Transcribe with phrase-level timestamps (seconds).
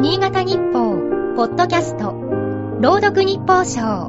[0.00, 0.96] 新潟日報、
[1.36, 2.12] ポッドキャスト、
[2.80, 4.08] 朗読日報賞。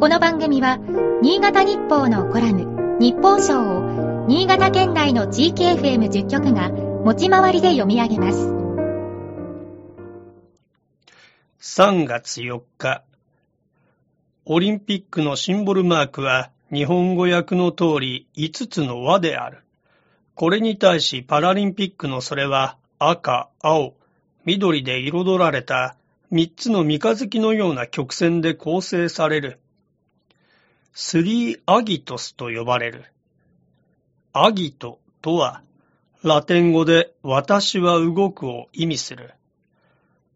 [0.00, 0.80] この番組は、
[1.22, 8.48] 新潟日報のコラム、日報賞を、新潟県内の地域 FM10 局が、持ち回りで読み上げます。
[11.60, 13.04] 3月4日、
[14.44, 19.58] オリンピックのシンボルマークは、日本語訳の通り5つの輪である。
[20.34, 23.94] これに対しパラリンピックのそれは赤、青、
[24.46, 25.96] 緑で彩られた
[26.32, 29.58] 3つの三日月のような曲線で構成される。
[30.92, 33.04] スリーアギトスと呼ばれる。
[34.32, 35.62] アギトとは、
[36.22, 39.34] ラテン語で私は動くを意味する。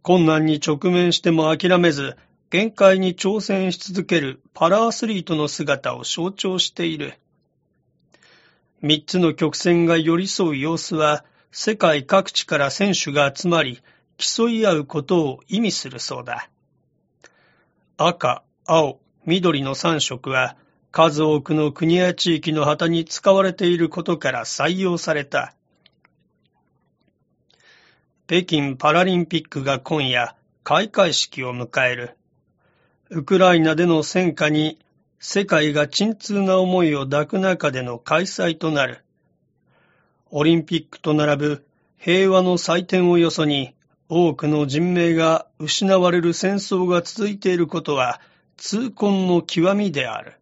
[0.00, 2.16] 困難に直面しても諦めず、
[2.48, 7.12] 限界に挑戦し続けるパラアスリートの姿を象徴している。
[8.80, 13.82] 三つの曲線が寄り添う様子は、世界各地から選手が集まり、
[14.18, 16.50] 競い合うことを意味するそうだ。
[17.96, 20.56] 赤、青、緑の三色は、
[20.90, 25.54] 数多くの国や地域の旗に使われていることから採用された。
[28.26, 32.16] 北京パラリンピックが今夜、開会式を迎える。
[33.10, 34.78] ウクライナでの戦火に
[35.20, 39.04] 世界が沈痛な思いを抱く中での開催となる。
[40.30, 43.74] オリンピックと並ぶ平和の祭典をよそに
[44.08, 48.20] 多くの人命が失われる戦争が続いていることは
[48.56, 50.34] 痛恨の極みである。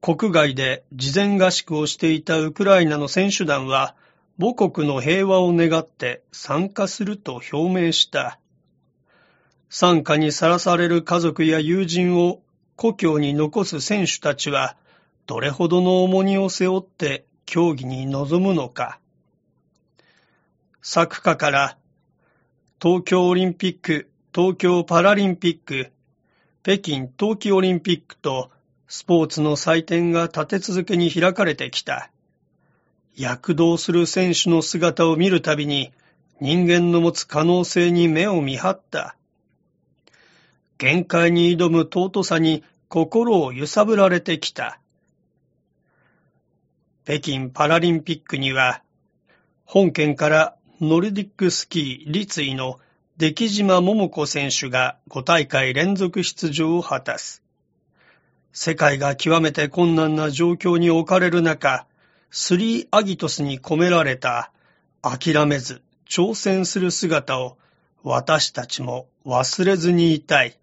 [0.00, 3.96] 国外で事前合宿をしていたウクライナの選手団は
[4.38, 8.38] 母国の平和を願って参加すると表明した。
[9.68, 12.40] 参加にさらされる家族や友人を
[12.76, 14.76] 故郷に残す選手たちは、
[15.26, 19.00] どれほどの重荷を背負って競技に臨むのか。
[20.88, 21.76] 作家から、
[22.80, 25.90] 東京オリンピック、東京パラリンピック、
[26.62, 28.52] 北京冬季オリンピックと
[28.86, 32.12] スポーツの祭典が立て続けに開かれてきた。
[33.16, 35.92] 躍動する選手の姿を見るたびに
[36.40, 39.16] 人間の持つ可能性に目を見張った。
[40.78, 44.78] 限界に挑む尊さに心を揺さぶられてきた。
[47.04, 48.84] 北京パラリンピックには、
[49.64, 52.78] 本県からノルディックスキー立位の
[53.16, 57.42] 出来島桃子選手が5大会連続出場を果たす。
[58.52, 61.86] 世界が極めて困難な状況に置かれる中、
[62.30, 64.52] スリーアギトスに込められた
[65.00, 67.56] 諦めず挑戦する姿を
[68.02, 70.58] 私たちも忘れずにいたい。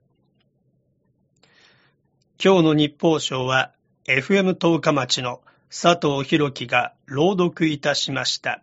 [2.43, 3.71] 今日の日報賞は
[4.05, 5.41] FM 十日町の
[5.71, 8.61] 佐藤博樹が朗読いたしました。